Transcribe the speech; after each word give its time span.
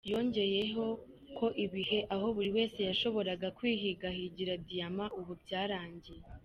Yongeyeho 0.11 0.85
ko 1.37 1.47
ibihe 1.65 1.99
aho 2.13 2.25
buri 2.35 2.49
wese 2.57 2.79
yashoboraga 2.89 3.47
kwihigahigira 3.57 4.53
diyama 4.67 5.05
ubu 5.19 5.33
byarangiye. 5.43 6.21